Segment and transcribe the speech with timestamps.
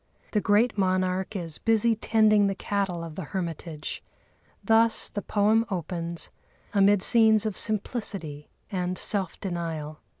[0.31, 4.01] The great monarch is busy tending the cattle of the hermitage.
[4.63, 6.31] Thus the poem opens,
[6.73, 9.99] amid scenes of simplicity and self denial.